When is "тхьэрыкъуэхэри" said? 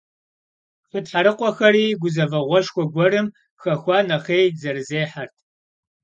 1.05-1.85